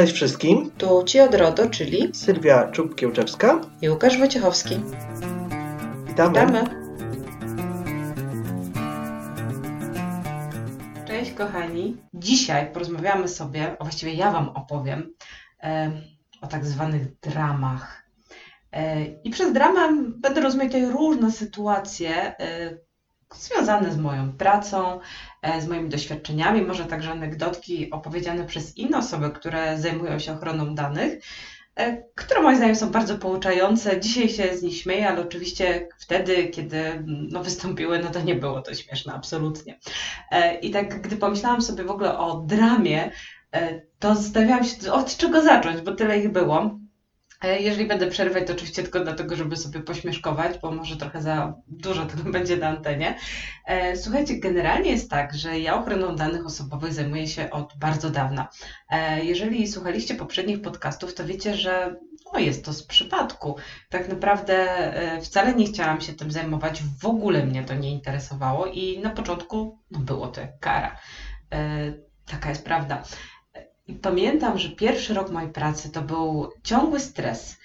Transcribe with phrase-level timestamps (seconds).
[0.00, 0.70] Cześć wszystkim.
[0.78, 4.80] Tu Ci od RODO, czyli Sylwia Czub-Kiełczewska i Łukasz Wojciechowski.
[6.06, 6.40] Witamy.
[6.40, 6.64] Witamy.
[11.06, 11.96] Cześć kochani.
[12.14, 15.14] Dzisiaj porozmawiamy sobie, a właściwie ja Wam opowiem
[15.62, 15.90] e,
[16.40, 18.04] o tak zwanych dramach.
[18.72, 22.78] E, I przez dramę będę rozumieć tutaj różne sytuacje e,
[23.34, 25.00] związane z moją pracą,
[25.42, 30.74] e, z moimi doświadczeniami, może także anegdotki opowiedziane przez inne osoby, które zajmują się ochroną
[30.74, 31.24] danych,
[31.76, 34.00] e, które moim zdaniem są bardzo pouczające.
[34.00, 38.62] Dzisiaj się z nich śmieję, ale oczywiście wtedy, kiedy no, wystąpiły, no to nie było
[38.62, 39.78] to śmieszne, absolutnie.
[40.30, 43.10] E, I tak, gdy pomyślałam sobie w ogóle o dramie,
[43.98, 46.78] to zastanawiałam się, od czego zacząć, bo tyle ich było.
[47.44, 51.54] E, jeżeli będę przerywać, to oczywiście tylko dlatego, żeby sobie pośmieszkować, bo może trochę za
[51.66, 53.18] dużo tego będzie na antenie.
[53.66, 58.48] E, słuchajcie, generalnie jest tak, że ja ochroną danych osobowych zajmuję się od bardzo dawna.
[58.90, 61.96] E, jeżeli słuchaliście poprzednich podcastów, to wiecie, że
[62.32, 63.56] no jest to z przypadku.
[63.88, 64.66] Tak naprawdę
[65.22, 69.78] wcale nie chciałam się tym zajmować, w ogóle mnie to nie interesowało i na początku
[69.90, 70.96] no, było to jak kara.
[72.26, 73.02] Taka jest prawda.
[73.90, 77.56] I pamiętam, że pierwszy rok mojej pracy to był ciągły stres.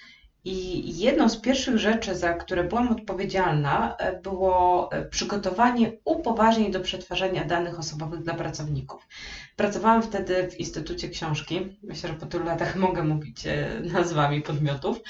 [0.44, 6.80] I jedną z pierwszych rzeczy, za które byłam odpowiedzialna, e, było e, przygotowanie upoważnień do
[6.80, 9.08] przetwarzania danych osobowych dla pracowników.
[9.56, 11.78] Pracowałam wtedy w Instytucie Książki.
[11.82, 15.00] Myślę, że po tylu latach mogę mówić e, nazwami podmiotów.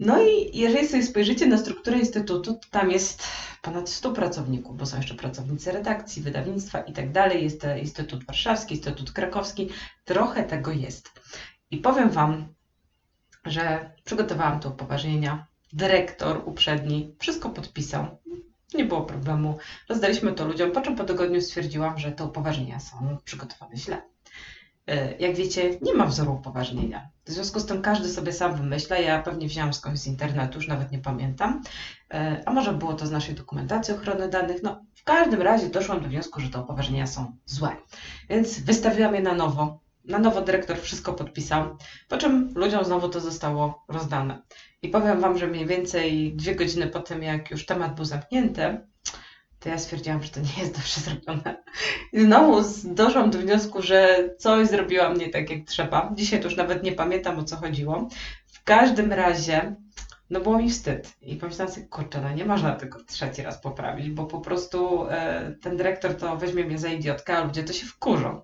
[0.00, 3.22] No i jeżeli sobie spojrzycie na strukturę Instytutu, to tam jest
[3.62, 7.44] ponad 100 pracowników, bo są jeszcze pracownicy redakcji, wydawnictwa i tak dalej.
[7.44, 9.68] Jest Instytut Warszawski, Instytut Krakowski,
[10.04, 11.10] trochę tego jest.
[11.70, 12.54] I powiem Wam,
[13.44, 15.46] że przygotowałam tu upoważnienia.
[15.72, 18.18] Dyrektor uprzedni wszystko podpisał.
[18.74, 19.58] Nie było problemu.
[19.88, 24.02] Rozdaliśmy to ludziom, po czym po tygodniu stwierdziłam, że te upoważnienia są przygotowane źle.
[24.90, 27.08] E, jak wiecie, nie ma wzoru upoważnienia.
[27.24, 28.98] W związku z tym każdy sobie sam wymyśla.
[28.98, 31.62] Ja pewnie wziąłam skądś z internetu, już nawet nie pamiętam.
[32.14, 34.62] E, a może było to z naszej dokumentacji ochrony danych.
[34.62, 37.76] No, w każdym razie doszłam do wniosku, że te upoważnienia są złe.
[38.28, 39.80] Więc wystawiłam je na nowo.
[40.04, 41.76] Na nowo dyrektor wszystko podpisał,
[42.08, 44.42] po czym ludziom znowu to zostało rozdane.
[44.82, 48.80] I powiem Wam, że mniej więcej dwie godziny po tym, jak już temat był zamknięty,
[49.60, 51.62] to ja stwierdziłam, że to nie jest dobrze zrobione.
[52.12, 56.12] I znowu doszłam do wniosku, że coś zrobiłam nie tak, jak trzeba.
[56.14, 58.08] Dzisiaj to już nawet nie pamiętam, o co chodziło.
[58.46, 59.74] W każdym razie,
[60.30, 61.16] no było mi wstyd.
[61.22, 65.52] I pomyślałam sobie, kurczę, no nie można tego trzeci raz poprawić, bo po prostu e,
[65.62, 68.42] ten dyrektor to weźmie mnie za idiotkę, a ludzie to się wkurzą.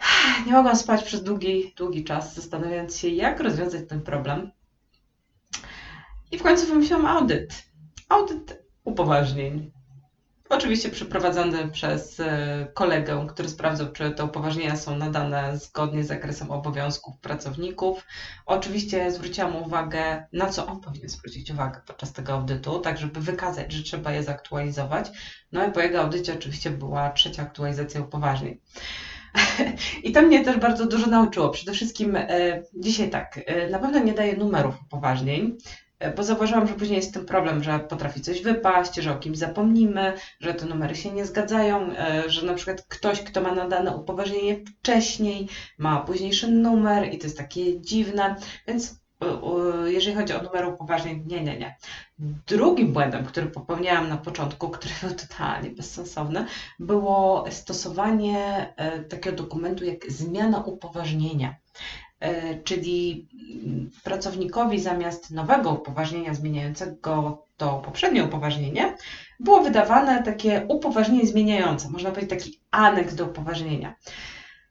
[0.46, 4.50] Nie mogłam spać przez długi, długi czas, zastanawiając się, jak rozwiązać ten problem.
[6.30, 7.62] I w końcu wymyśliłam audyt.
[8.08, 9.75] Audyt upoważnień.
[10.48, 16.50] Oczywiście przeprowadzony przez e, kolegę, który sprawdzał, czy te upoważnienia są nadane zgodnie z zakresem
[16.50, 18.06] obowiązków pracowników.
[18.46, 23.72] Oczywiście zwróciłam uwagę, na co on powinien zwrócić uwagę podczas tego audytu, tak żeby wykazać,
[23.72, 25.10] że trzeba je zaktualizować.
[25.52, 28.58] No i po jego audycie oczywiście była trzecia aktualizacja upoważnień.
[30.04, 31.48] I to mnie też bardzo dużo nauczyło.
[31.48, 35.56] Przede wszystkim e, dzisiaj tak, e, na pewno nie daje numerów upoważnień,
[36.16, 40.12] bo zauważyłam, że później jest ten problem, że potrafi coś wypaść, że o kimś zapomnimy,
[40.40, 44.56] że te numery się nie zgadzają, e, że na przykład ktoś, kto ma nadane upoważnienie
[44.64, 45.48] wcześniej,
[45.78, 48.36] ma późniejszy numer i to jest takie dziwne,
[48.66, 51.76] więc e, jeżeli chodzi o numer upoważnień, nie, nie, nie.
[52.46, 56.46] Drugim błędem, który popełniałam na początku, który był totalnie bezsensowny,
[56.78, 58.74] było stosowanie
[59.08, 61.54] takiego dokumentu jak zmiana upoważnienia.
[62.20, 63.28] E, czyli
[64.04, 68.96] pracownikowi zamiast nowego upoważnienia zmieniającego to poprzednie upoważnienie,
[69.40, 73.94] było wydawane takie upoważnienie zmieniające, można powiedzieć taki aneks do upoważnienia.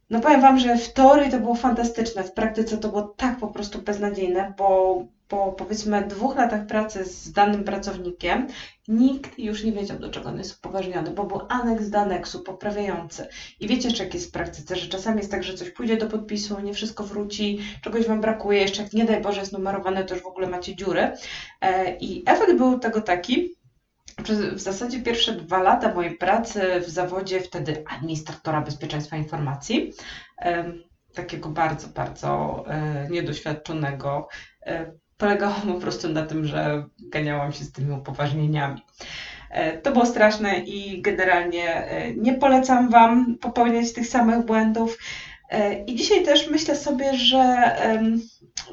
[0.10, 3.48] No powiem Wam, że w teorii to było fantastyczne, w praktyce to było tak po
[3.48, 8.48] prostu beznadziejne, bo po powiedzmy dwóch latach pracy z danym pracownikiem
[8.88, 13.28] nikt już nie wiedział, do czego on jest upoważniony, bo był aneks do aneksu poprawiający.
[13.60, 16.60] I wiecie, jak jest w praktyce, że czasami jest tak, że coś pójdzie do podpisu,
[16.60, 20.24] nie wszystko wróci, czegoś Wam brakuje, jeszcze jak nie daj Boże jest numerowane, to już
[20.24, 21.12] w ogóle macie dziury.
[21.62, 23.56] E, I efekt był tego taki,
[24.56, 29.94] w zasadzie pierwsze dwa lata mojej pracy w zawodzie wtedy administratora bezpieczeństwa informacji,
[31.16, 34.28] takiego bardzo, bardzo e, niedoświadczonego,
[34.66, 38.82] e, polegało po prostu na tym, że ganiałam się z tymi upoważnieniami.
[39.50, 44.98] E, to było straszne i generalnie nie polecam Wam popełniać tych samych błędów.
[45.88, 47.72] I dzisiaj też myślę sobie, że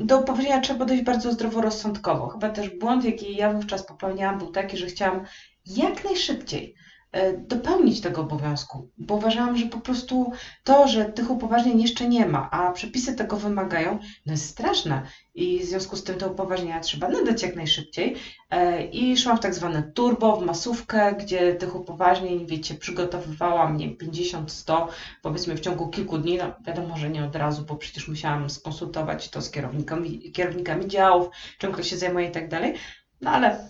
[0.01, 2.29] do upoważnienia trzeba podejść bardzo zdroworozsądkowo.
[2.29, 5.25] Chyba też błąd, jaki ja wówczas popełniałam, był taki, że chciałam
[5.67, 6.92] jak najszybciej e,
[7.39, 10.33] dopełnić tego obowiązku, bo uważałam, że po prostu
[10.65, 15.03] to, że tych upoważnień jeszcze nie ma, a przepisy tego wymagają, no jest straszne.
[15.35, 18.17] I w związku z tym te upoważnienia trzeba nadać jak najszybciej.
[18.51, 23.97] E, i szłam w tak zwane turbo, w masówkę, gdzie tych upoważnień, wiecie, przygotowywałam, nie
[23.97, 24.87] 50-100,
[25.23, 29.29] powiedzmy w ciągu kilku dni, no wiadomo, że nie od razu, bo przecież musiałam skonsultować
[29.29, 31.29] to z kierownikami, kierownikami działów,
[31.59, 32.75] czym kto się zajmuje i tak dalej,
[33.21, 33.69] no ale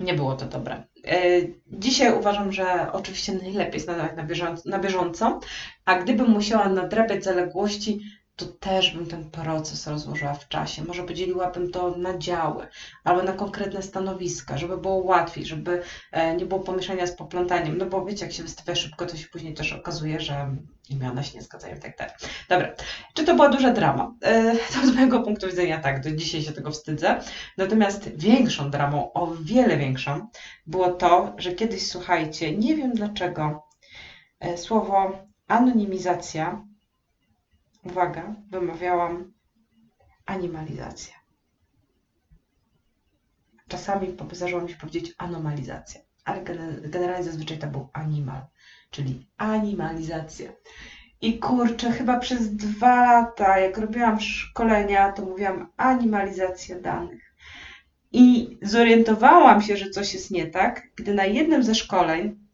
[0.00, 0.84] nie było to dobre.
[1.06, 1.18] E,
[1.66, 5.40] dzisiaj uważam, że oczywiście najlepiej jest nadawać na bieżąco, na bieżąco,
[5.84, 8.00] a gdybym musiała nadrabiać zaległości,
[8.36, 10.84] to też bym ten proces rozłożyła w czasie.
[10.84, 12.66] Może podzieliłabym to na działy
[13.04, 15.82] albo na konkretne stanowiska, żeby było łatwiej, żeby
[16.12, 17.78] e, nie było pomieszania z poplątaniem.
[17.78, 20.56] No bo wiecie, jak się wystawia szybko, to się później też okazuje, że
[20.88, 22.14] imiona się nie zgadzają i tak dalej.
[22.48, 22.72] Dobra,
[23.14, 24.14] czy to była duża drama?
[24.22, 27.20] E, to z mojego punktu widzenia tak, do dzisiaj się tego wstydzę.
[27.58, 30.28] Natomiast większą dramą, o wiele większą,
[30.66, 33.64] było to, że kiedyś, słuchajcie, nie wiem dlaczego,
[34.40, 36.64] e, słowo anonimizacja
[37.84, 39.32] uwaga, wymawiałam
[40.26, 41.14] animalizacja.
[43.68, 46.44] Czasami zdarzyło mi się powiedzieć anomalizacja, ale
[46.82, 48.46] generalnie zazwyczaj to był animal,
[48.90, 50.52] czyli animalizacja.
[51.20, 57.34] I kurczę, chyba przez dwa lata, jak robiłam szkolenia, to mówiłam animalizacja danych.
[58.12, 62.44] I zorientowałam się, że coś jest nie tak, gdy na jednym ze szkoleń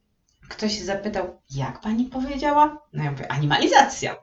[0.48, 2.78] ktoś się zapytał, jak pani powiedziała?
[2.92, 4.16] No ja mówię, animalizacja.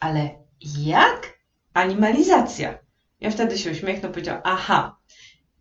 [0.00, 0.30] Ale
[0.78, 1.38] jak
[1.74, 2.78] animalizacja.
[3.20, 4.96] Ja wtedy się uśmiechnął, powiedział, aha.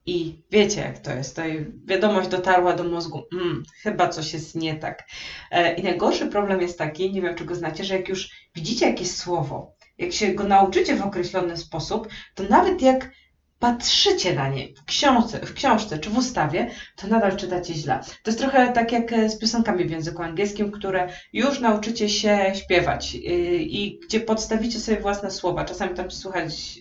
[0.06, 1.36] I wiecie, jak to jest.
[1.36, 1.42] To
[1.86, 5.04] wiadomość dotarła do mózgu, mm, chyba coś jest nie tak.
[5.52, 8.86] E, I najgorszy problem jest taki, nie wiem, czy go znacie, że jak już widzicie
[8.90, 13.12] jakieś słowo, jak się go nauczycie w określony sposób, to nawet jak
[13.60, 18.00] patrzycie na nie w książce, w książce czy w ustawie, to nadal czytacie źle.
[18.24, 22.52] To jest trochę tak jak e, z piosenkami w języku angielskim, które już nauczycie się
[22.56, 23.20] śpiewać y,
[23.62, 25.66] i gdzie podstawicie sobie własne słowa.
[25.66, 26.80] Czasami tam słuchać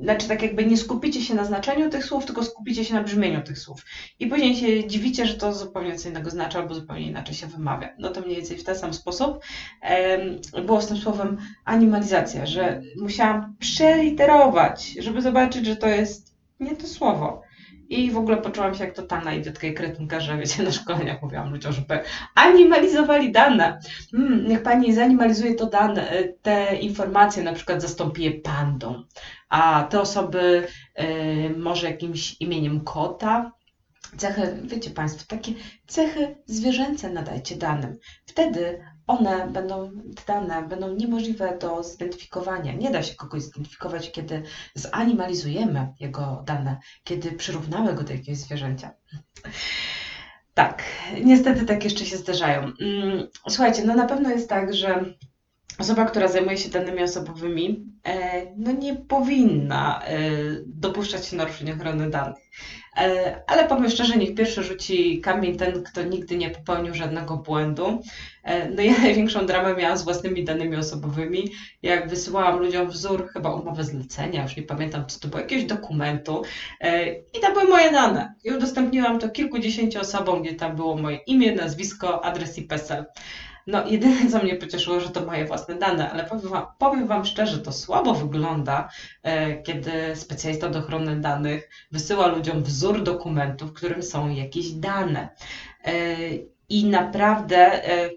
[0.00, 3.42] znaczy tak jakby nie skupicie się na znaczeniu tych słów, tylko skupicie się na brzmieniu
[3.42, 3.84] tych słów.
[4.18, 7.88] I później się dziwicie, że to zupełnie co innego znaczy, albo zupełnie inaczej się wymawia.
[7.98, 9.44] No to mniej więcej w ten sam sposób
[10.66, 16.86] było z tym słowem animalizacja, że musiałam przeliterować, żeby zobaczyć, że to jest nie to
[16.86, 17.42] słowo.
[17.88, 21.50] I w ogóle poczułam się jak totalna idiotka i kretynka, że wiecie, na szkoleniach mówiłam
[21.50, 22.00] ludziom, żeby
[22.34, 23.78] animalizowali dane.
[24.10, 26.08] Hmm, niech pani zanimalizuje to dane,
[26.42, 29.02] te informacje, na przykład zastąpi je pandą,
[29.48, 30.66] a te osoby
[31.00, 33.52] y, może jakimś imieniem kota,
[34.16, 35.52] cechy, wiecie Państwo, takie
[35.86, 37.98] cechy zwierzęce nadajcie danym.
[38.26, 39.90] Wtedy one będą,
[40.26, 42.72] dane będą niemożliwe do zidentyfikowania.
[42.72, 44.42] Nie da się kogoś zidentyfikować, kiedy
[44.74, 48.94] zanimalizujemy jego dane, kiedy przyrównamy go do jakiegoś zwierzęcia.
[50.54, 50.82] Tak,
[51.24, 52.60] niestety tak jeszcze się zdarzają.
[52.60, 55.04] Mm, słuchajcie, no na pewno jest tak, że
[55.78, 60.20] osoba, która zajmuje się danymi osobowymi, e, no nie powinna e,
[60.66, 62.42] dopuszczać się naruszeń ochrony danych.
[62.96, 68.02] E, ale powiem szczerze, niech pierwszy rzuci kamień ten, kto nigdy nie popełnił żadnego błędu.
[68.76, 71.50] No ja największą dramę miałam z własnymi danymi osobowymi.
[71.82, 76.42] Jak wysyłałam ludziom wzór chyba umowy zlecenia, już nie pamiętam co to było, jakiegoś dokumentu
[77.34, 78.34] i tam były moje dane.
[78.44, 83.04] I udostępniłam to kilkudziesięciu osobom, gdzie tam było moje imię, nazwisko, adres i PESEL.
[83.66, 87.24] No, jedyne co mnie pocieszyło, że to moje własne dane, ale powiem Wam, powiem wam
[87.24, 88.88] szczerze, to słabo wygląda,
[89.22, 95.28] e, kiedy specjalista do ochrony danych wysyła ludziom wzór dokumentu, w którym są jakieś dane.
[95.84, 95.92] E,
[96.68, 98.10] I naprawdę, e,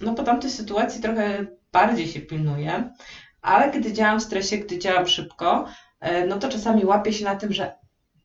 [0.00, 2.90] no po tamtej sytuacji trochę bardziej się pilnuję,
[3.42, 5.66] ale gdy działam w stresie, gdy działam szybko,
[6.28, 7.72] no to czasami łapię się na tym, że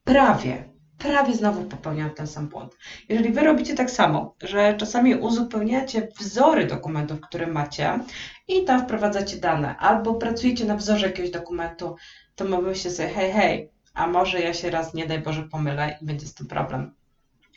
[0.04, 2.78] prawie prawie znowu popełniam ten sam błąd.
[3.10, 8.00] Jeżeli wy robicie tak samo, że czasami uzupełniacie wzory dokumentów, które macie
[8.48, 11.96] i tam wprowadzacie dane, albo pracujecie na wzorze jakiegoś dokumentu,
[12.36, 16.06] to mówicie sobie, hej, hej, a może ja się raz, nie daj Boże, pomylę i
[16.06, 16.96] będzie z tym problem.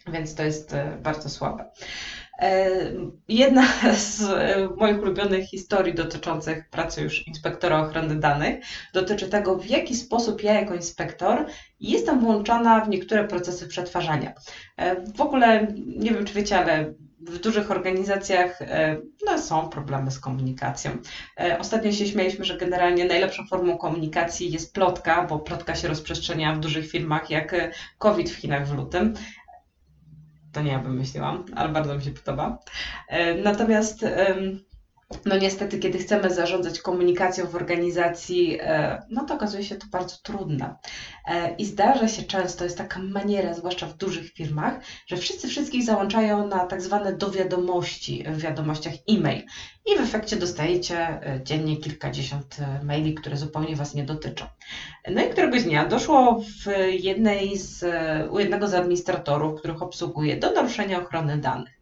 [0.07, 1.71] Więc to jest e, bardzo słabe.
[2.39, 2.71] E,
[3.29, 8.65] jedna z e, moich ulubionych historii dotyczących pracy już inspektora ochrony danych
[8.95, 11.47] dotyczy tego, w jaki sposób ja jako inspektor
[11.81, 14.33] jestem włączana w niektóre procesy przetwarzania.
[14.77, 18.59] E, w ogóle nie wiem, czy wiecie, ale w dużych organizacjach
[19.27, 20.91] no, są problemy z komunikacją.
[21.59, 26.61] Ostatnio się śmialiśmy, że generalnie najlepszą formą komunikacji jest plotka, bo plotka się rozprzestrzenia w
[26.61, 27.55] dużych firmach jak
[27.99, 29.15] COVID w Chinach w lutym
[30.59, 32.59] to nie ja wymyśliłam, ale bardzo mi się podoba.
[33.09, 34.05] E, natomiast
[35.25, 40.17] no niestety, kiedy chcemy zarządzać komunikacją w organizacji, e, no to okazuje się to bardzo
[40.23, 40.75] trudne.
[41.27, 45.85] E, I zdarza się często, jest taka maniera, zwłaszcza w dużych firmach, że wszyscy wszystkich
[45.85, 49.45] załączają na tak zwane do wiadomości w wiadomościach e-mail.
[49.87, 54.47] I w efekcie dostajecie e, dziennie kilkadziesiąt maili, które zupełnie Was nie dotyczą.
[55.11, 57.85] No i któregoś dnia doszło w jednej z,
[58.31, 61.78] u jednego z administratorów, których obsługuję, do naruszenia ochrony danych.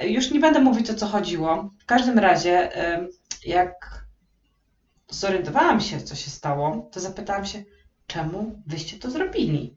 [0.00, 1.70] Już nie będę mówić o co chodziło.
[1.80, 2.68] W każdym razie,
[3.46, 4.04] jak
[5.10, 7.64] zorientowałam się, co się stało, to zapytałam się,
[8.06, 9.76] czemu wyście to zrobili?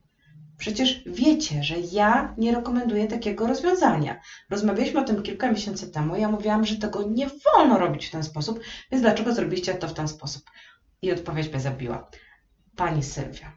[0.58, 4.20] Przecież wiecie, że ja nie rekomenduję takiego rozwiązania.
[4.50, 6.16] Rozmawialiśmy o tym kilka miesięcy temu.
[6.16, 8.60] Ja mówiłam, że tego nie wolno robić w ten sposób,
[8.92, 10.44] więc dlaczego zrobiliście to w ten sposób?
[11.02, 12.10] I odpowiedź mnie zabiła.
[12.76, 13.52] Pani Sylwia,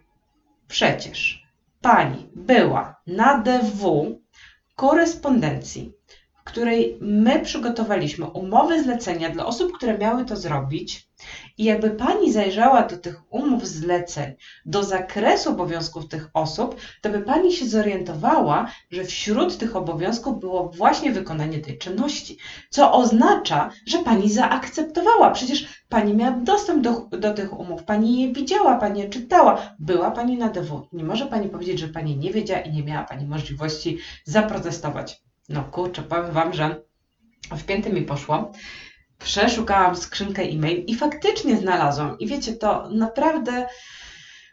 [0.69, 1.47] przecież
[1.81, 4.21] pani była na DW
[4.77, 5.93] korespondencji
[6.49, 11.09] której my przygotowaliśmy umowy zlecenia dla osób, które miały to zrobić.
[11.59, 14.35] I jakby pani zajrzała do tych umów zleceń,
[14.67, 20.69] do zakresu obowiązków tych osób, to by pani się zorientowała, że wśród tych obowiązków było
[20.69, 22.39] właśnie wykonanie tej czynności,
[22.71, 25.31] co oznacza, że pani zaakceptowała.
[25.31, 30.11] Przecież pani miała dostęp do, do tych umów, pani je widziała, pani je czytała, była
[30.11, 30.89] pani na DW.
[30.93, 35.28] Nie może pani powiedzieć, że pani nie wiedziała i nie miała pani możliwości zaprotestować.
[35.49, 36.83] No kurczę, powiem Wam, że
[37.51, 38.53] w pięty mi poszło.
[39.19, 42.19] Przeszukałam skrzynkę e-mail i faktycznie znalazłam.
[42.19, 43.67] I wiecie, to naprawdę.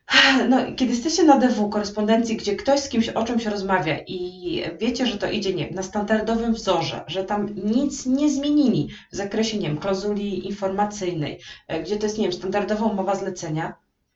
[0.50, 5.08] No, kiedy jesteście na DW, korespondencji, gdzie ktoś z kimś o czymś rozmawia i wiecie,
[5.08, 9.68] że to idzie nie, na standardowym wzorze, że tam nic nie zmienili w zakresie nie
[9.68, 13.74] wiem, klauzuli informacyjnej, e, gdzie to jest nie wiem, standardowa umowa zlecenia,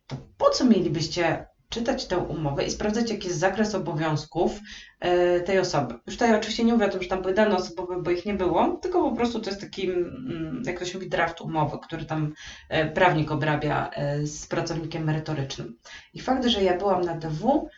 [0.07, 4.59] to po co mielibyście czytać tę umowę i sprawdzać, jaki jest zakres obowiązków
[4.99, 5.95] e, tej osoby.
[6.05, 8.33] Już tutaj oczywiście nie mówię o tym, że tam były dane osobowe, bo ich nie
[8.33, 12.05] było, tylko po prostu to jest taki, mm, jak to się mówi, draft umowy, który
[12.05, 12.33] tam
[12.69, 15.77] e, prawnik obrabia e, z pracownikiem merytorycznym.
[16.13, 17.69] I fakt, że ja byłam na DW,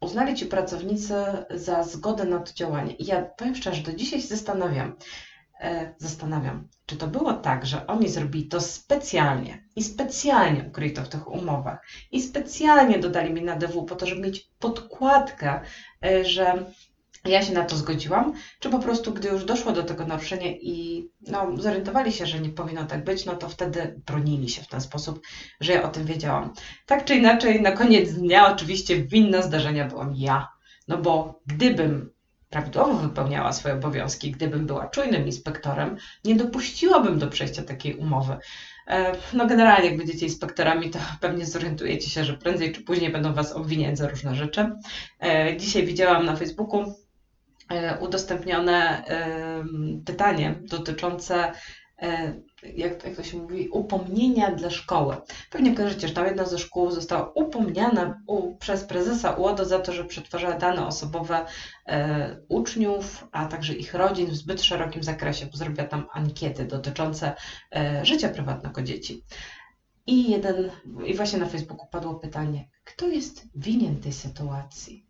[0.00, 1.14] uznali ci pracownicy
[1.50, 2.92] za zgodę na to działanie.
[2.92, 4.96] I ja powiem szczerze, do dzisiaj się zastanawiam,
[5.98, 11.08] zastanawiam, czy to było tak, że oni zrobili to specjalnie i specjalnie ukryli to w
[11.08, 15.60] tych umowach i specjalnie dodali mi na DW po to, żeby mieć podkładkę,
[16.04, 16.72] e, że
[17.24, 21.08] ja się na to zgodziłam, czy po prostu gdy już doszło do tego naruszenia i
[21.26, 24.80] no, zorientowali się, że nie powinno tak być, no to wtedy bronili się w ten
[24.80, 25.20] sposób,
[25.60, 26.52] że ja o tym wiedziałam.
[26.86, 30.48] Tak czy inaczej, na koniec dnia oczywiście winna zdarzenia byłam ja,
[30.88, 32.10] no bo gdybym
[32.50, 38.36] prawidłowo wypełniała swoje obowiązki, gdybym była czujnym inspektorem, nie dopuściłabym do przejścia takiej umowy.
[38.86, 43.32] E, no generalnie jak będziecie inspektorami, to pewnie zorientujecie się, że prędzej czy później będą
[43.32, 44.72] Was obwiniać za różne rzeczy.
[45.22, 46.94] E, dzisiaj widziałam na Facebooku
[47.68, 49.04] e, udostępnione
[50.06, 51.52] pytanie dotyczące
[52.62, 55.16] jak, jak to się mówi, upomnienia dla szkoły.
[55.50, 59.92] Pewnie kojarzycie, że tam jedna ze szkół została upomniana u, przez prezesa UODO za to,
[59.92, 61.46] że przetwarzała dane osobowe
[61.86, 67.34] e, uczniów, a także ich rodzin w zbyt szerokim zakresie, bo zrobiła tam ankiety dotyczące
[67.76, 69.24] e, życia prywatnego dzieci.
[70.06, 70.70] I jeden,
[71.06, 75.06] i właśnie na Facebooku padło pytanie, kto jest winien tej sytuacji?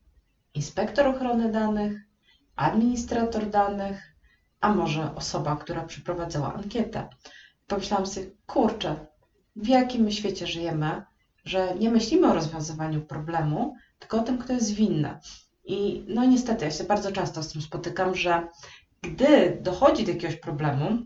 [0.55, 2.01] Inspektor ochrony danych,
[2.57, 4.10] administrator danych,
[4.61, 7.09] a może osoba, która przeprowadzała ankietę.
[7.67, 9.07] Pomyślałam sobie, kurczę,
[9.57, 11.03] w jakim my świecie żyjemy,
[11.45, 15.19] że nie myślimy o rozwiązywaniu problemu, tylko o tym, kto jest winny.
[15.65, 18.49] I no niestety, ja się bardzo często z tym spotykam, że
[19.03, 20.99] gdy dochodzi do jakiegoś problemu,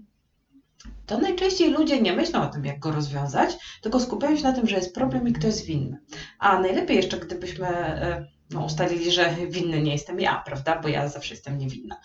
[1.07, 4.67] to najczęściej ludzie nie myślą o tym, jak go rozwiązać, tylko skupiają się na tym,
[4.67, 5.99] że jest problem i kto jest winny.
[6.39, 10.81] A najlepiej jeszcze, gdybyśmy e, no, ustalili, że winny nie jestem ja, prawda?
[10.83, 11.97] Bo ja zawsze jestem niewinna.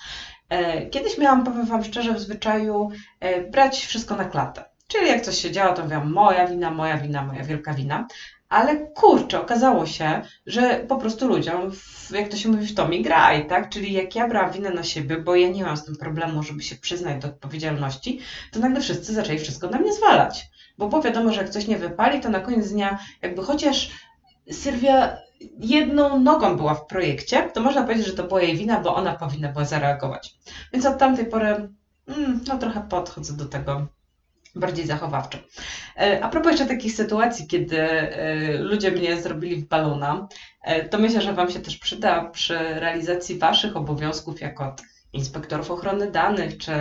[0.50, 2.90] E, kiedyś miałam, powiem Wam szczerze, w zwyczaju
[3.20, 4.64] e, brać wszystko na klatę.
[4.88, 8.08] Czyli jak coś się działo, to mówiłam moja wina, moja wina, moja wielka wina.
[8.50, 11.72] Ale kurczę, okazało się, że po prostu ludziom,
[12.12, 13.70] jak to się mówi, w to mi graj, tak?
[13.70, 16.64] Czyli jak ja brałam winę na siebie, bo ja nie mam z tym problemu, żeby
[16.64, 18.20] się przyznać do odpowiedzialności,
[18.52, 20.48] to nagle wszyscy zaczęli wszystko na mnie zwalać.
[20.78, 23.92] Bo było wiadomo, że jak coś nie wypali, to na koniec dnia, jakby chociaż
[24.52, 25.18] Sylwia
[25.60, 29.16] jedną nogą była w projekcie, to można powiedzieć, że to była jej wina, bo ona
[29.16, 30.36] powinna była zareagować.
[30.74, 31.48] Więc od tamtej pory
[32.08, 33.88] mm, no trochę podchodzę do tego
[34.56, 35.38] bardziej zachowawczo.
[35.98, 40.28] E, a propos jeszcze takich sytuacji, kiedy e, ludzie mnie zrobili w balona,
[40.64, 44.76] e, to myślę, że Wam się też przyda przy realizacji Waszych obowiązków jako
[45.14, 46.72] inspektorów ochrony danych czy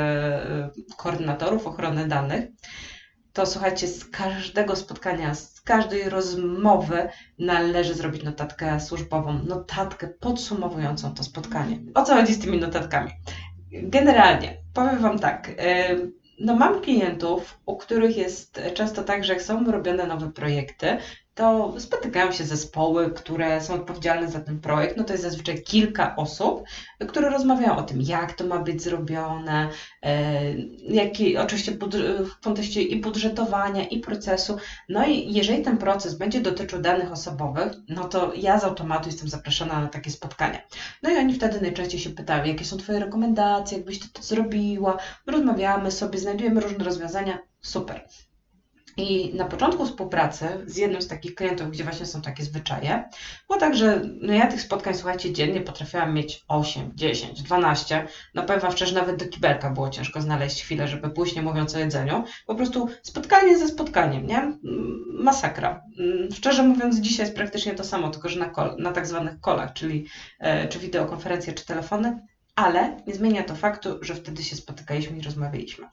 [0.96, 2.44] koordynatorów ochrony danych
[3.38, 11.24] to słuchajcie, z każdego spotkania, z każdej rozmowy należy zrobić notatkę służbową, notatkę podsumowującą to
[11.24, 11.78] spotkanie.
[11.94, 13.10] O co chodzi z tymi notatkami?
[13.72, 15.50] Generalnie, powiem Wam tak,
[16.40, 20.96] no mam klientów, u których jest często tak, że są robione nowe projekty,
[21.38, 24.96] to spotykają się zespoły, które są odpowiedzialne za ten projekt.
[24.96, 26.64] No to jest zazwyczaj kilka osób,
[27.08, 29.68] które rozmawiają o tym, jak to ma być zrobione,
[30.02, 34.56] e, jaki, oczywiście w kontekście i budżetowania, i procesu.
[34.88, 39.28] No i jeżeli ten proces będzie dotyczył danych osobowych, no to ja z automatu jestem
[39.28, 40.58] zapraszana na takie spotkania.
[41.02, 44.96] No i oni wtedy najczęściej się pytają, jakie są Twoje rekomendacje, jakbyś ty to zrobiła.
[45.26, 47.38] Rozmawiamy sobie, znajdujemy różne rozwiązania.
[47.60, 48.04] Super.
[48.98, 53.04] I na początku współpracy z jednym z takich klientów, gdzie właśnie są takie zwyczaje,
[53.48, 58.06] było tak, że no ja tych spotkań, słuchajcie, dziennie potrafiłam mieć 8, 10, 12.
[58.34, 61.74] No powiem Wam szczerze, nawet do kibelka było ciężko znaleźć chwilę, żeby pójść, nie mówiąc
[61.74, 62.24] o jedzeniu.
[62.46, 64.58] Po prostu spotkanie ze spotkaniem, nie?
[65.12, 65.82] Masakra.
[65.98, 69.40] Mm, szczerze mówiąc, dzisiaj jest praktycznie to samo, tylko że na, kol, na tak zwanych
[69.40, 70.06] kolach, czyli
[70.38, 72.18] e, czy wideokonferencje, czy telefony,
[72.54, 75.86] ale nie zmienia to faktu, że wtedy się spotykaliśmy i rozmawialiśmy.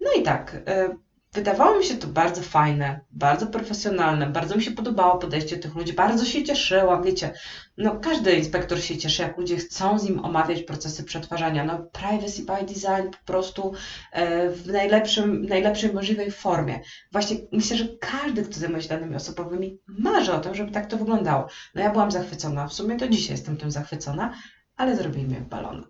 [0.00, 0.96] No i tak, e,
[1.32, 5.92] Wydawało mi się to bardzo fajne, bardzo profesjonalne, bardzo mi się podobało podejście tych ludzi,
[5.92, 7.32] bardzo się cieszyłam, wiecie,
[7.76, 12.42] no każdy inspektor się cieszy, jak ludzie chcą z nim omawiać procesy przetwarzania, no privacy
[12.42, 13.72] by design po prostu
[14.12, 16.80] e, w najlepszym, najlepszej możliwej formie.
[17.12, 20.96] Właśnie myślę, że każdy, kto zajmuje się danymi osobowymi, marzy o tym, żeby tak to
[20.96, 21.48] wyglądało.
[21.74, 24.34] No ja byłam zachwycona, w sumie to dzisiaj jestem tym zachwycona,
[24.76, 25.86] ale zrobimy balon.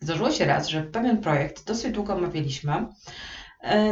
[0.00, 2.86] Zdarzyło się raz, że pewien projekt dosyć długo omawialiśmy,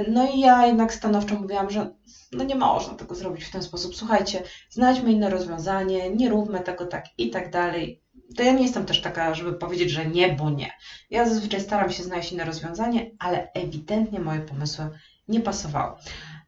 [0.09, 1.91] no i ja jednak stanowczo mówiłam, że
[2.33, 3.97] no nie można tego zrobić w ten sposób.
[3.97, 8.03] Słuchajcie, znajdźmy inne rozwiązanie, nie róbmy tego tak i tak dalej.
[8.37, 10.71] To ja nie jestem też taka, żeby powiedzieć, że nie, bo nie.
[11.11, 14.91] Ja zazwyczaj staram się znaleźć inne rozwiązanie, ale ewidentnie moje pomysły
[15.29, 15.97] nie pasowały.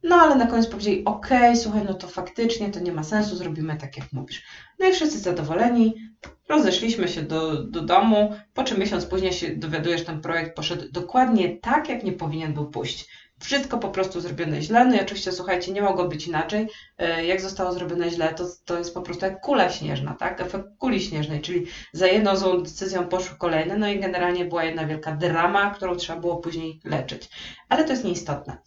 [0.02, 3.76] No ale na koniec powiedzieli, ok, słuchaj, no to faktycznie to nie ma sensu, zrobimy
[3.76, 4.43] tak jak mówisz.
[4.78, 5.95] No i wszyscy zadowoleni,
[6.49, 11.59] rozeszliśmy się do, do domu, po czym miesiąc później się dowiadujesz, ten projekt poszedł dokładnie
[11.59, 13.09] tak, jak nie powinien był pójść.
[13.40, 14.85] Wszystko po prostu zrobione źle.
[14.85, 16.69] No i oczywiście, słuchajcie, nie mogło być inaczej.
[16.99, 20.40] E, jak zostało zrobione źle, to, to jest po prostu jak kula śnieżna, tak?
[20.40, 24.87] Efekt kuli śnieżnej, czyli za jedną złą decyzją poszły kolejne, no i generalnie była jedna
[24.87, 27.28] wielka drama, którą trzeba było później leczyć.
[27.69, 28.59] Ale to jest nieistotne.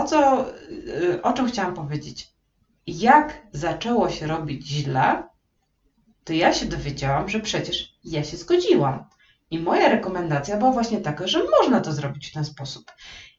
[0.00, 2.28] O co, y, o czym chciałam powiedzieć?
[2.86, 5.22] Jak zaczęło się robić źle,
[6.24, 9.04] to ja się dowiedziałam, że przecież ja się zgodziłam.
[9.50, 12.92] I moja rekomendacja była właśnie taka, że można to zrobić w ten sposób.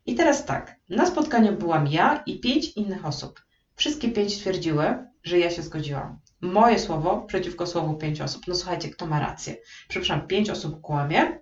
[0.06, 3.42] I teraz tak, na spotkaniu byłam ja i pięć innych osób.
[3.76, 6.20] Wszystkie pięć stwierdziły, że ja się zgodziłam.
[6.42, 8.42] Moje słowo przeciwko słowu pięć osób.
[8.48, 9.56] No słuchajcie, kto ma rację?
[9.90, 11.40] Przepraszam, pięć osób kłamie,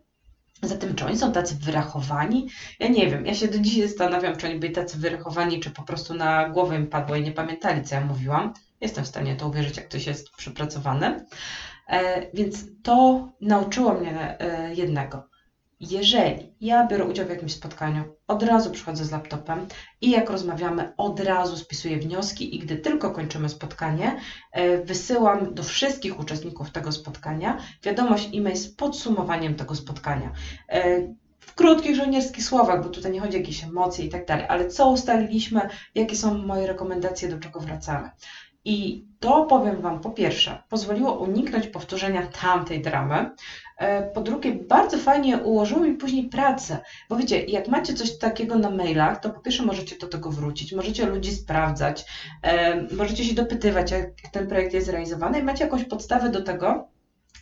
[0.61, 2.47] Zatem, czy oni są tacy wyrachowani?
[2.79, 3.25] Ja nie wiem.
[3.25, 6.75] Ja się do dzisiaj zastanawiam, czy oni byli tacy wyrachowani, czy po prostu na głowę
[6.75, 8.53] im padło i nie pamiętali, co ja mówiłam.
[8.81, 11.25] Jestem w stanie to uwierzyć, jak ktoś jest przepracowany.
[11.87, 15.28] E, więc to nauczyło mnie e, jednego.
[15.79, 19.67] Jeżeli ja biorę udział w jakimś spotkaniu, od razu przychodzę z laptopem
[20.01, 24.19] i jak rozmawiamy, od razu spisuję wnioski i gdy tylko kończymy spotkanie,
[24.51, 30.31] e, wysyłam do wszystkich uczestników tego spotkania wiadomość e-mail z podsumowaniem tego spotkania
[30.69, 31.07] e,
[31.39, 34.67] w krótkich żołnierskich słowach, bo tutaj nie chodzi o jakieś emocje i tak dalej, ale
[34.67, 38.09] co ustaliliśmy, jakie są moje rekomendacje, do czego wracamy.
[38.65, 43.29] I to powiem Wam, po pierwsze, pozwoliło uniknąć powtórzenia tamtej dramy.
[43.77, 46.77] E, po drugie, bardzo fajnie ułożyło mi później pracę,
[47.09, 50.73] bo wiecie, jak macie coś takiego na mailach, to po pierwsze możecie do tego wrócić,
[50.73, 52.05] możecie ludzi sprawdzać,
[52.41, 56.89] e, możecie się dopytywać, jak ten projekt jest realizowany i macie jakąś podstawę do tego,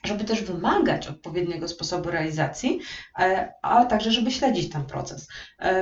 [0.03, 2.79] żeby też wymagać odpowiedniego sposobu realizacji,
[3.19, 5.27] e, a także żeby śledzić ten proces.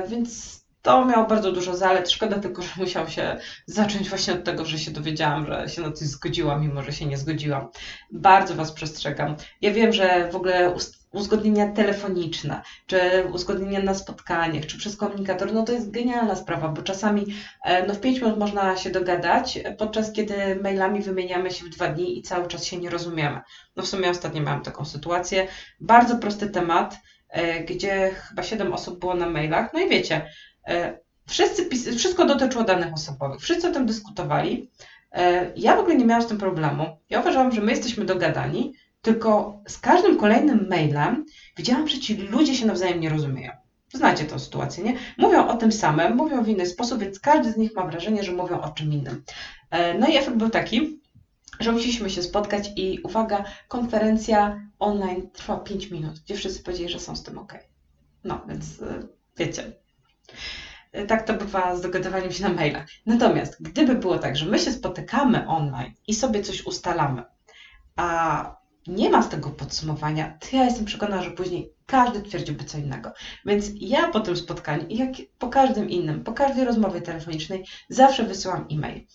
[0.08, 2.10] Więc to miało bardzo dużo zalet.
[2.10, 5.92] Szkoda tylko, że musiał się zacząć właśnie od tego, że się dowiedziałam, że się na
[5.92, 7.68] coś zgodziłam, mimo że się nie zgodziłam.
[8.12, 9.36] Bardzo Was przestrzegam.
[9.60, 10.74] Ja wiem, że w ogóle
[11.12, 13.00] uzgodnienia telefoniczne, czy
[13.32, 17.26] uzgodnienia na spotkaniach, czy przez komunikator, no to jest genialna sprawa, bo czasami
[17.64, 21.88] e, no w 5 minut można się dogadać, podczas kiedy mailami wymieniamy się w dwa
[21.88, 23.40] dni i cały czas się nie rozumiemy.
[23.76, 25.48] No w sumie ostatnio miałam taką sytuację.
[25.80, 30.26] Bardzo prosty temat, e, gdzie chyba 7 osób było na mailach, no i wiecie,
[31.26, 34.70] wszyscy wszystko dotyczyło danych osobowych, wszyscy o tym dyskutowali.
[35.12, 36.84] E, ja w ogóle nie miałam z tym problemu.
[37.10, 41.24] Ja uważałam, że my jesteśmy dogadani, tylko z każdym kolejnym mailem
[41.56, 43.52] widziałam, że ci ludzie się nawzajem nie rozumieją.
[43.94, 44.96] Znacie tę sytuację, nie?
[45.18, 48.32] Mówią o tym samym, mówią w inny sposób, więc każdy z nich ma wrażenie, że
[48.32, 49.22] mówią o czym innym.
[49.70, 51.00] E, no i efekt był taki,
[51.60, 57.00] że musieliśmy się spotkać i uwaga, konferencja online trwa 5 minut, gdzie wszyscy powiedzieli, że
[57.00, 57.54] są z tym ok.
[58.24, 58.66] No, więc
[59.36, 59.72] wiecie,
[61.08, 62.86] tak to bywa z dogadywaniem się na mailach.
[63.06, 67.22] Natomiast gdyby było tak, że my się spotykamy online i sobie coś ustalamy,
[67.96, 72.78] a nie ma z tego podsumowania, to ja jestem przekonana, że później każdy twierdziłby co
[72.78, 73.12] innego.
[73.46, 78.66] Więc ja po tym spotkaniu, jak po każdym innym, po każdej rozmowie telefonicznej, zawsze wysyłam
[78.72, 79.06] e-mail.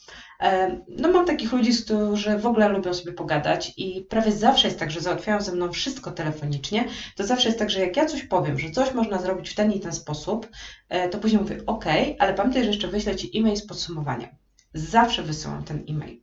[0.88, 4.92] No mam takich ludzi, którzy w ogóle lubią sobie pogadać i prawie zawsze jest tak,
[4.92, 6.86] że załatwiają ze mną wszystko telefonicznie.
[7.16, 9.72] To zawsze jest tak, że jak ja coś powiem, że coś można zrobić w ten
[9.72, 10.50] i ten sposób,
[10.90, 11.86] e, to później mówię, ok,
[12.20, 14.30] ale pamiętaj, że jeszcze wyślę Ci e-mail z podsumowaniem.
[14.74, 16.22] Zawsze wysyłam ten e-mail.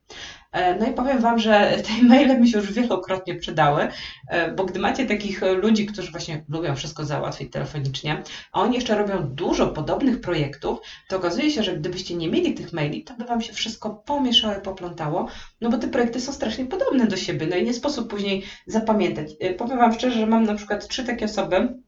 [0.53, 1.53] E, no i powiem Wam, że
[1.87, 3.89] te e-maile mi się już wielokrotnie przydały,
[4.29, 8.99] e, bo gdy macie takich ludzi, którzy właśnie lubią wszystko załatwić telefonicznie, a oni jeszcze
[8.99, 13.25] robią dużo podobnych projektów, to okazuje się, że gdybyście nie mieli tych maili, to by
[13.25, 15.29] Wam się wszystko pomieszało i poplątało,
[15.61, 19.31] no bo te projekty są strasznie podobne do siebie, no i nie sposób później zapamiętać.
[19.41, 21.79] E, powiem Wam szczerze, że mam na przykład trzy takie osoby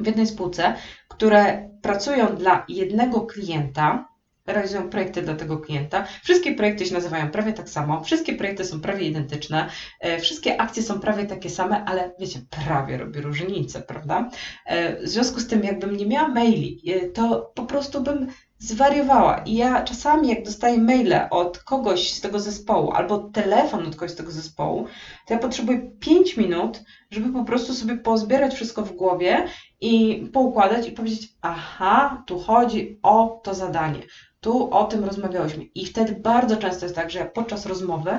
[0.00, 0.74] w jednej spółce,
[1.08, 4.15] które pracują dla jednego klienta,
[4.46, 6.04] realizują projekty dla tego klienta.
[6.22, 9.68] Wszystkie projekty się nazywają prawie tak samo, wszystkie projekty są prawie identyczne,
[10.00, 14.30] e, wszystkie akcje są prawie takie same, ale wiecie, prawie robi różnicę, prawda?
[14.66, 18.26] E, w związku z tym, jakbym nie miała maili, e, to po prostu bym
[18.58, 19.38] zwariowała.
[19.38, 24.10] I ja czasami, jak dostaję maile od kogoś z tego zespołu albo telefon od kogoś
[24.10, 24.86] z tego zespołu,
[25.26, 29.46] to ja potrzebuję 5 minut, żeby po prostu sobie pozbierać wszystko w głowie
[29.80, 34.00] i poukładać i powiedzieć: Aha, tu chodzi o to zadanie
[34.40, 35.64] tu o tym rozmawiałyśmy.
[35.64, 38.10] I wtedy bardzo często jest tak, że ja podczas rozmowy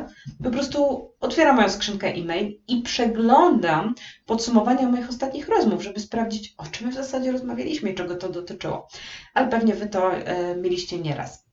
[0.44, 6.66] po prostu otwieram moją skrzynkę e-mail i przeglądam podsumowania moich ostatnich rozmów, żeby sprawdzić, o
[6.66, 8.88] czym w zasadzie rozmawialiśmy i czego to dotyczyło.
[9.34, 11.46] Ale pewnie Wy to e, mieliście nieraz.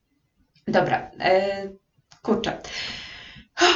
[0.67, 1.69] Dobra, e,
[2.21, 2.57] kurczę.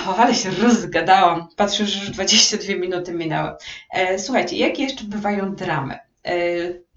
[0.08, 1.48] O, ale się rozgadałam.
[1.56, 3.52] Patrzę, że już 22 minuty minęły.
[3.92, 6.00] E, słuchajcie, jakie jeszcze bywają dramy?
[6.26, 6.34] E,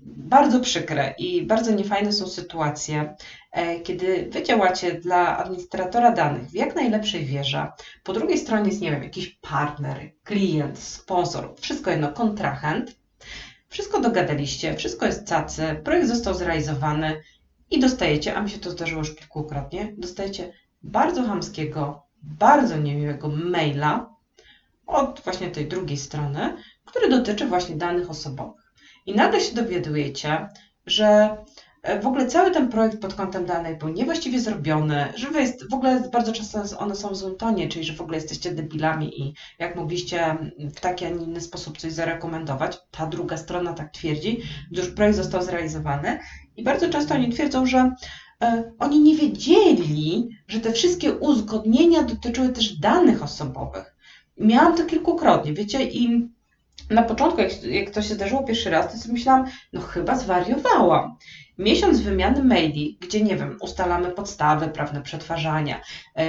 [0.06, 3.14] bardzo przykre i bardzo niefajne są sytuacje,
[3.84, 7.72] kiedy wy działacie dla administratora danych w jak najlepszej wierze.
[8.04, 12.96] Po drugiej stronie jest, nie wiem, jakiś partner, klient, sponsor, wszystko jedno, kontrahent.
[13.68, 17.22] Wszystko dogadaliście, wszystko jest cacy, projekt został zrealizowany
[17.70, 24.14] i dostajecie, a mi się to zdarzyło już kilkukrotnie, dostajecie bardzo hamskiego, bardzo niemiłego maila
[24.86, 28.72] od właśnie tej drugiej strony, który dotyczy właśnie danych osobowych.
[29.06, 30.48] I nagle się dowiadujecie,
[30.86, 31.36] że e,
[32.02, 35.74] w ogóle cały ten projekt pod kątem danych był niewłaściwie zrobiony, że wy jest, w
[35.74, 39.34] ogóle bardzo często one są w złym tonie, czyli że w ogóle jesteście debilami i
[39.58, 44.40] jak mogliście w taki, a nie inny sposób coś zarekomendować, ta druga strona tak twierdzi,
[44.70, 46.18] gdyż projekt został zrealizowany
[46.56, 47.94] i bardzo często oni twierdzą, że
[48.42, 53.96] e, oni nie wiedzieli, że te wszystkie uzgodnienia dotyczyły też danych osobowych.
[54.38, 56.28] Miałam to kilkukrotnie, wiecie, i
[56.90, 61.16] na początku, jak, jak to się zdarzyło pierwszy raz, to myślałam, no chyba zwariowałam.
[61.58, 65.80] Miesiąc wymiany maili, gdzie nie wiem, ustalamy podstawy prawne przetwarzania,
[66.16, 66.24] yy,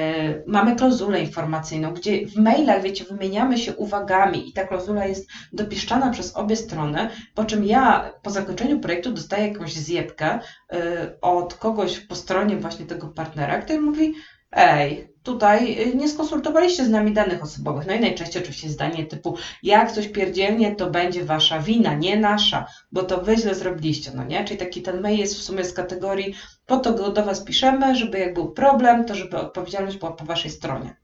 [0.47, 6.09] mamy klauzulę informacyjną, gdzie w mailach, wiecie, wymieniamy się uwagami i ta klauzula jest dopieszczana
[6.09, 10.39] przez obie strony, po czym ja po zakończeniu projektu dostaję jakąś zjebkę
[10.71, 10.79] yy,
[11.21, 14.13] od kogoś po stronie właśnie tego partnera, który mówi,
[14.55, 17.87] ej, tutaj y, nie skonsultowaliście z nami danych osobowych.
[17.87, 22.67] No i najczęściej oczywiście zdanie typu, jak coś pierdzielnie, to będzie wasza wina, nie nasza,
[22.91, 24.45] bo to wy źle zrobiliście, no nie?
[24.45, 26.35] Czyli taki ten mail jest w sumie z kategorii,
[26.65, 30.25] po to go do was piszemy, żeby jak był problem, to żeby odpowiedzialność była po
[30.25, 30.95] waszej stronie.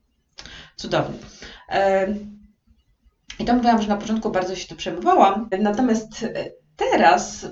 [0.75, 1.19] Cudownie.
[3.39, 7.47] I to mówiłam, że na początku bardzo się to przejmowałam, natomiast e, teraz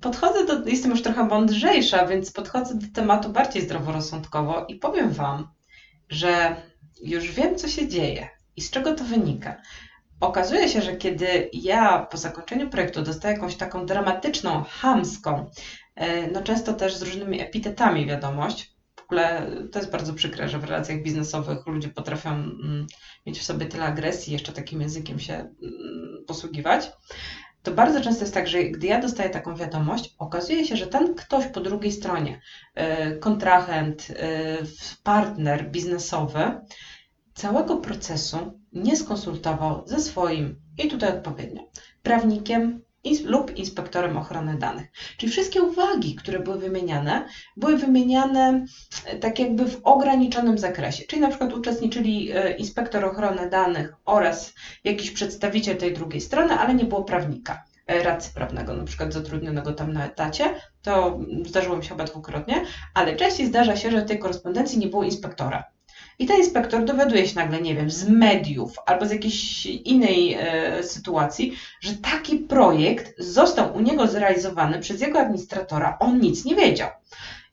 [0.00, 5.48] podchodzę do, jestem już trochę mądrzejsza, więc podchodzę do tematu bardziej zdroworozsądkowo i powiem Wam,
[6.08, 6.56] że
[7.02, 9.56] już wiem, co się dzieje i z czego to wynika.
[10.20, 15.50] Okazuje się, że kiedy ja po zakończeniu projektu dostaję jakąś taką dramatyczną, hamską,
[15.94, 20.58] e, no często też z różnymi epitetami wiadomość, w ogóle to jest bardzo przykre, że
[20.58, 22.86] w relacjach biznesowych ludzie potrafią mm,
[23.26, 25.54] mieć w sobie tyle agresji, jeszcze takim językiem się mm,
[26.26, 26.92] posługiwać,
[27.66, 31.14] to bardzo często jest tak, że gdy ja dostaję taką wiadomość, okazuje się, że ten
[31.14, 32.40] ktoś po drugiej stronie,
[32.74, 34.14] e, kontrahent, e,
[35.02, 36.60] partner biznesowy,
[37.34, 41.62] całego procesu nie skonsultował ze swoim, i tutaj odpowiednio,
[42.02, 42.82] prawnikiem,
[43.24, 44.86] lub inspektorem ochrony danych.
[45.16, 48.64] Czyli wszystkie uwagi, które były wymieniane, były wymieniane
[49.04, 51.04] e, tak jakby w ograniczonym zakresie.
[51.08, 56.74] Czyli na przykład uczestniczyli e, inspektor ochrony danych oraz jakiś przedstawiciel tej drugiej strony, ale
[56.74, 60.54] nie było prawnika e, radcy prawnego, na przykład zatrudnionego tam na etacie.
[60.82, 62.64] To zdarzyło mi się chyba dwukrotnie,
[62.94, 65.75] ale częściej zdarza się, że tej korespondencji nie było inspektora.
[66.18, 70.82] I ten inspektor dowiaduje się nagle, nie wiem, z mediów albo z jakiejś innej e,
[70.82, 76.90] sytuacji, że taki projekt został u niego zrealizowany przez jego administratora, on nic nie wiedział.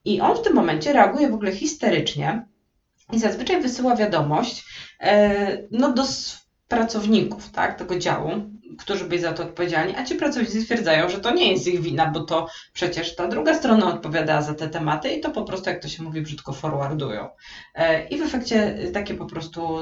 [0.06, 2.45] I on w tym momencie reaguje w ogóle histerycznie
[3.12, 4.65] i zazwyczaj wysyła wiadomość
[4.99, 6.04] e, no, do
[6.67, 8.32] pracowników tak, tego działu,
[8.79, 12.12] którzy byli za to odpowiedzialni, a ci pracownicy stwierdzają, że to nie jest ich wina,
[12.12, 15.81] bo to przecież ta druga strona odpowiadała za te tematy i to po prostu, jak
[15.81, 17.29] to się mówi brzydko, forwardują.
[17.75, 19.79] E, I w efekcie takie po prostu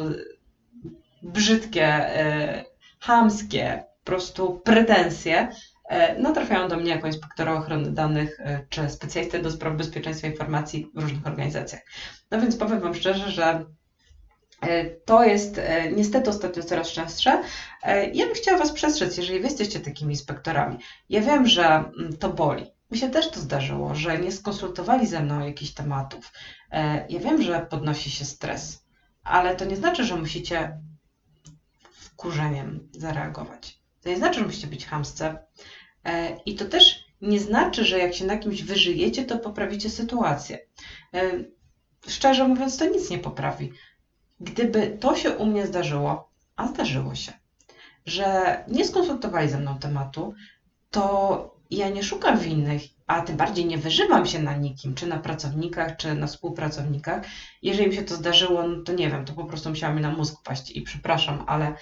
[1.23, 2.65] brzydkie, e,
[2.99, 5.49] hamskie po prostu pretensje
[6.19, 8.37] no, trafiają do mnie jako inspektora ochrony danych
[8.69, 11.81] czy specjalistę do spraw bezpieczeństwa informacji w różnych organizacjach.
[12.31, 13.80] No więc powiem Wam szczerze, że E,
[15.05, 17.43] to jest e, niestety ostatnio coraz częstsze.
[17.83, 20.77] E, ja bym chciała Was przestrzec, jeżeli Wy jesteście takimi inspektorami.
[21.09, 22.65] Ja wiem, że mm, to boli.
[22.91, 26.33] Mi się też to zdarzyło, że nie skonsultowali ze mną jakichś tematów.
[27.09, 28.85] Ja wiem, że podnosi się stres,
[29.23, 30.77] ale to nie znaczy, że musicie
[31.93, 33.81] wkurzeniem zareagować.
[34.01, 35.45] To nie znaczy, że musicie być chamsce.
[36.45, 40.59] I to też nie znaczy, że jak się na kimś wyżyjecie, to poprawicie sytuację.
[42.07, 43.71] Szczerze mówiąc, to nic nie poprawi
[44.41, 47.33] gdyby to się u mnie zdarzyło, a zdarzyło się,
[48.05, 50.33] że nie skonsultowali ze mną tematu,
[50.91, 55.17] to ja nie szukam winnych, a tym bardziej nie wyżywam się na nikim, czy na
[55.17, 57.23] pracownikach, czy na współpracownikach.
[57.61, 60.11] Jeżeli mi się to zdarzyło, no to nie wiem, to po prostu musiało mi na
[60.11, 61.73] mózg paść i przepraszam, ale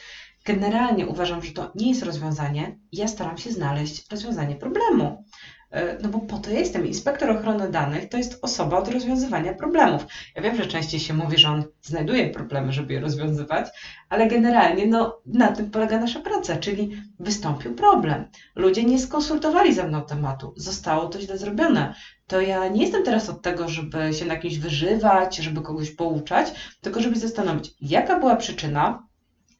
[0.45, 2.77] generalnie uważam, że to nie jest rozwiązanie.
[2.91, 5.25] Ja staram się znaleźć rozwiązanie problemu.
[5.71, 6.87] E, no bo po to jestem.
[6.87, 10.05] Inspektor ochrony danych to jest osoba od rozwiązywania problemów.
[10.35, 13.67] Ja wiem, że częściej się mówi, że on znajduje problemy, żeby je rozwiązywać,
[14.09, 18.25] ale generalnie no, na tym polega nasza praca, czyli wystąpił problem.
[18.55, 21.93] Ludzie nie skonsultowali ze mną tematu, zostało to źle zrobione.
[22.27, 26.51] To ja nie jestem teraz od tego, żeby się na kimś wyżywać, żeby kogoś pouczać,
[26.81, 29.07] tylko żeby zastanowić, jaka była przyczyna,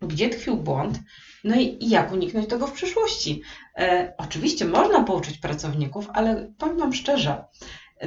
[0.01, 0.99] gdzie tkwił błąd,
[1.43, 3.41] no i, jak uniknąć tego w przyszłości.
[3.77, 7.43] E, oczywiście można pouczyć pracowników, ale powiem Wam szczerze,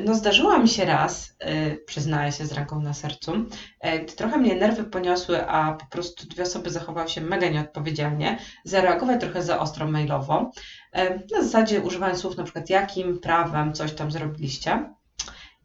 [0.04, 3.32] no zdarzyło mi się raz, e, przyznaję się z ręką na sercu,
[3.80, 9.20] e, trochę mnie nerwy poniosły, a po prostu dwie osoby zachowały się mega nieodpowiedzialnie, zareagować
[9.20, 10.50] trochę za ostro mailowo,
[10.92, 14.94] e, na zasadzie używając słów na przykład jakim prawem coś tam zrobiliście.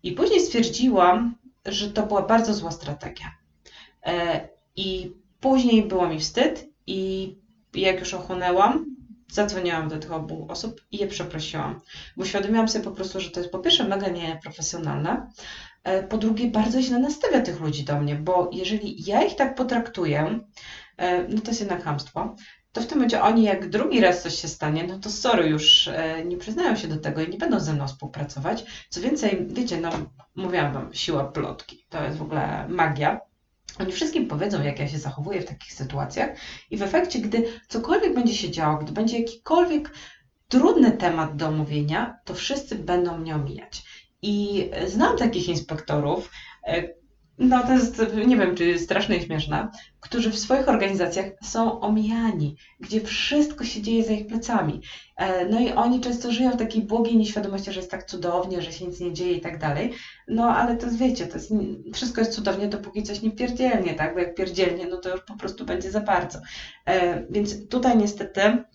[0.03, 3.31] I później stwierdziłam, że to była bardzo zła strategia.
[4.05, 7.35] E, I później było mi wstyd i
[7.81, 8.85] jak już ochłonęłam,
[9.31, 11.79] zadzwoniłam do tych obu osób i je przeprosiłam.
[12.17, 15.31] Bo uświadomiłam sobie po prostu, że to jest po pierwsze mega nieprofesjonalne,
[15.83, 19.55] e, po drugie bardzo źle nastawia tych ludzi do mnie, bo jeżeli ja ich tak
[19.55, 20.39] potraktuję,
[20.97, 22.35] e, no to jest jednak hamstwo,
[22.77, 25.87] to w tym momencie oni jak drugi raz coś się stanie, no to sorry, już
[25.87, 28.65] e, nie przyznają się do tego i nie będą ze mną współpracować.
[28.89, 29.89] Co więcej, wiecie, no
[30.35, 33.19] mówiłam wam, siła plotki, to jest w ogóle magia.
[33.79, 36.29] Oni wszystkim powiedzą, jak ja się zachowuję w takich sytuacjach,
[36.71, 39.91] i w efekcie, gdy cokolwiek będzie się działo, gdy będzie jakikolwiek
[40.47, 43.83] trudny temat do omówienia, to wszyscy będą mnie omijać.
[44.21, 46.31] I znam takich inspektorów,
[46.67, 46.96] e,
[47.39, 49.67] no to jest, nie wiem, czy straszne i śmieszne,
[49.99, 54.81] którzy w swoich organizacjach są omijani, gdzie wszystko się dzieje za ich plecami.
[55.17, 58.71] E, no i oni często żyją w takiej błogiej nieświadomości, że jest tak cudownie, że
[58.71, 59.93] się nic nie dzieje i tak dalej.
[60.27, 61.53] No ale to wiecie, to jest,
[61.93, 64.13] wszystko jest cudownie, dopóki coś nie pierdzielnie, tak?
[64.13, 66.39] Bo jak pierdzielnie, no to już po prostu będzie za bardzo.
[66.85, 68.65] E, więc tutaj niestety mm,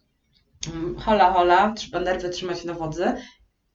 [0.99, 3.13] hola hola, trzeba nerwy trzymać na wodzy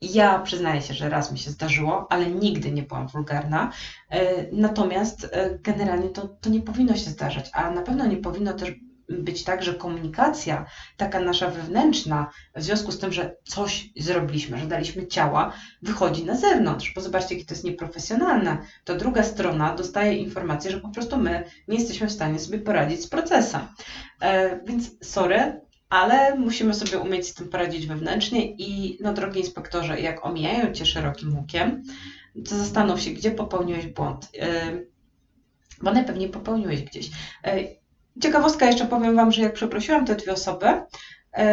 [0.01, 3.71] ja przyznaję się, że raz mi się zdarzyło, ale nigdy nie byłam wulgarna.
[4.09, 8.53] E, natomiast e, generalnie to, to nie powinno się zdarzać, a na pewno nie powinno
[8.53, 8.71] też
[9.09, 10.65] być tak, że komunikacja,
[10.97, 16.35] taka nasza wewnętrzna, w związku z tym, że coś zrobiliśmy, że daliśmy ciała, wychodzi na
[16.35, 16.93] zewnątrz.
[16.95, 18.57] Bo zobaczcie, jakie to jest nieprofesjonalne.
[18.83, 23.01] To druga strona dostaje informację, że po prostu my nie jesteśmy w stanie sobie poradzić
[23.03, 23.61] z procesem.
[24.21, 30.01] E, więc sorry, ale musimy sobie umieć z tym poradzić wewnętrznie i no drogi inspektorze,
[30.01, 31.83] jak omijają Cię szerokim łukiem,
[32.49, 34.87] to zastanów się, gdzie popełniłeś błąd, yy,
[35.81, 37.09] bo najpewniej popełniłeś gdzieś.
[37.45, 37.67] Yy,
[38.21, 41.43] ciekawostka jeszcze powiem Wam, że jak przeprosiłam te dwie osoby, yy,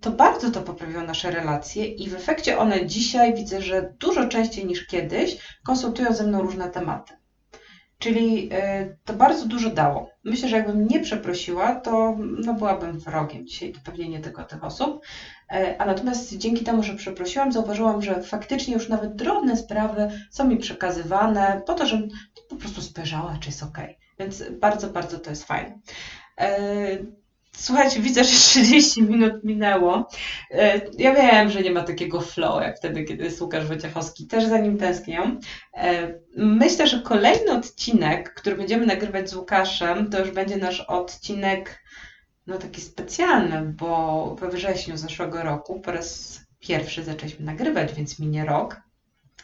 [0.00, 4.66] to bardzo to poprawiło nasze relacje i w efekcie one dzisiaj widzę, że dużo częściej
[4.66, 7.21] niż kiedyś konsultują ze mną różne tematy.
[8.02, 10.08] Czyli y, to bardzo dużo dało.
[10.24, 14.64] Myślę, że jakbym nie przeprosiła, to no, byłabym wrogiem dzisiaj, to pewnie nie tylko tych
[14.64, 15.00] osób.
[15.52, 20.44] E, a natomiast dzięki temu, że przeprosiłam, zauważyłam, że faktycznie już nawet drobne sprawy są
[20.44, 22.08] mi przekazywane po to, żebym
[22.48, 23.78] po prostu spojrzała, czy jest ok.
[24.18, 25.78] Więc bardzo, bardzo to jest fajne.
[27.56, 30.08] Słuchajcie, widzę, że 30 minut minęło.
[30.50, 34.26] E, ja wiem, że nie ma takiego flow jak wtedy, kiedy jest Łukasz Wojciechowski.
[34.26, 35.38] Też za nim tęsknię.
[35.74, 41.82] E, myślę, że kolejny odcinek, który będziemy nagrywać z Łukaszem, to już będzie nasz odcinek
[42.46, 48.44] no taki specjalny, bo we wrześniu zeszłego roku po raz pierwszy zaczęliśmy nagrywać, więc minie
[48.44, 48.80] rok.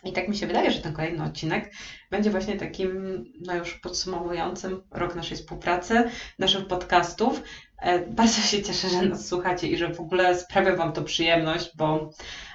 [0.05, 1.73] I tak mi się wydaje, że ten kolejny odcinek
[2.11, 6.05] będzie właśnie takim, no już podsumowującym rok naszej współpracy,
[6.39, 7.43] naszych podcastów.
[7.79, 11.71] E, bardzo się cieszę, że nas słuchacie i że w ogóle sprawia Wam to przyjemność,
[11.77, 12.11] bo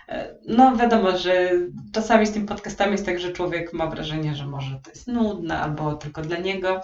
[0.10, 1.52] e, no wiadomo, że
[1.94, 5.60] czasami z tymi podcastami jest tak, że człowiek ma wrażenie, że może to jest nudne
[5.60, 6.82] albo tylko dla niego.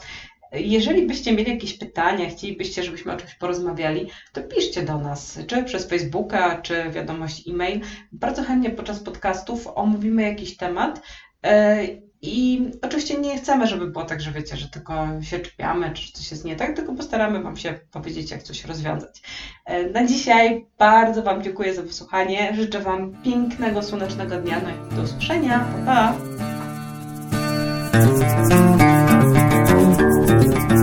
[0.51, 5.63] Jeżeli byście mieli jakieś pytania, chcielibyście, żebyśmy o czymś porozmawiali, to piszcie do nas, czy
[5.63, 7.81] przez Facebooka, czy wiadomość e-mail.
[8.11, 11.01] Bardzo chętnie podczas podcastów omówimy jakiś temat.
[11.45, 11.83] E,
[12.21, 16.31] I oczywiście nie chcemy, żeby było tak, że wiecie, że tylko się czepiamy, czy coś
[16.31, 19.21] jest nie tak, tylko postaramy Wam się powiedzieć, jak coś rozwiązać.
[19.65, 22.55] E, na dzisiaj bardzo Wam dziękuję za wysłuchanie.
[22.55, 24.61] Życzę Wam pięknego, słonecznego dnia.
[24.63, 25.65] No i do usłyszenia.
[25.85, 26.13] Pa!
[26.39, 26.58] pa.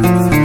[0.06, 0.35] Thank you.